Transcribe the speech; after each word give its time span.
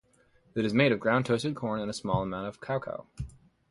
It 0.55 0.65
is 0.65 0.73
made 0.73 0.91
of 0.91 0.99
ground 0.99 1.27
toasted 1.27 1.55
corn 1.55 1.79
and 1.79 1.87
a 1.87 1.93
small 1.93 2.23
amount 2.23 2.47
of 2.47 2.59
cacao. 2.59 3.05